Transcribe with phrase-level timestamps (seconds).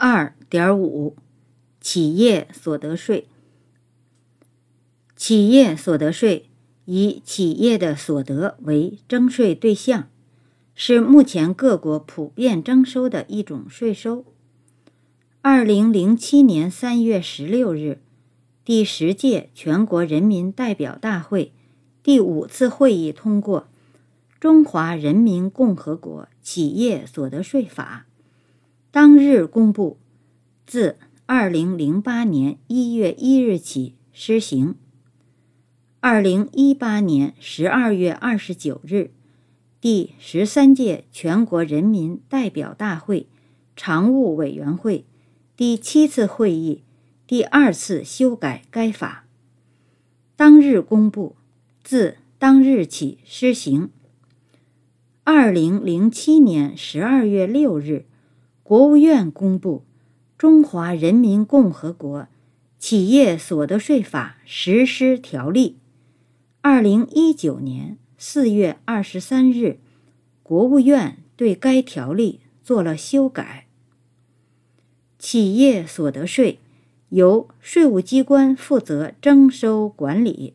[0.00, 1.16] 二点五，
[1.80, 3.26] 企业所得税。
[5.16, 6.48] 企业所得税
[6.84, 10.08] 以企业的所得为征税对象，
[10.76, 14.24] 是目前各国普遍征收的一种税收。
[15.42, 18.00] 二零零七年三月十六日，
[18.64, 21.52] 第十届全国人民代表大会
[22.04, 23.62] 第五次会议通过
[24.38, 28.06] 《中华人民共和国企业所得税法》。
[29.00, 29.96] 当日公布，
[30.66, 30.96] 自
[31.26, 34.74] 二零零八年一月一日起施行。
[36.00, 39.12] 二零一八年十二月二十九日，
[39.80, 43.28] 第十三届全国人民代表大会
[43.76, 45.04] 常务委员会
[45.56, 46.82] 第七次会议
[47.24, 49.26] 第二次修改该法。
[50.34, 51.36] 当日公布，
[51.84, 53.90] 自当日起施行。
[55.22, 58.06] 二零零七年十二月六日。
[58.68, 59.84] 国务院公布
[60.38, 62.28] 《中华人民共和国
[62.78, 65.78] 企业所得税法实施条例》。
[66.60, 69.78] 二零一九年四月二十三日，
[70.42, 73.68] 国务院对该条例做了修改。
[75.18, 76.58] 企业所得税
[77.08, 80.52] 由税务机关负责征收管理，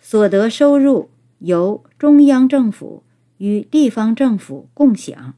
[0.00, 3.04] 所得收入由中央政府
[3.36, 5.36] 与地方政府共享。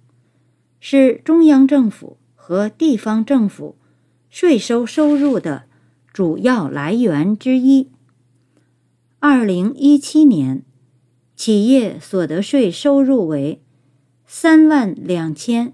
[0.85, 3.77] 是中央政府和地方政府
[4.29, 5.67] 税收收入的
[6.13, 7.89] 主要来源之一。
[9.21, 10.65] 二零一七年，
[11.37, 13.63] 企业所得税收入为
[14.27, 15.73] 三万两千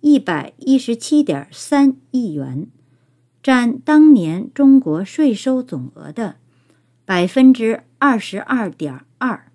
[0.00, 2.68] 一百一十七点三亿元，
[3.42, 6.36] 占当年中国税收总额的
[7.04, 9.50] 百分之二十二点二。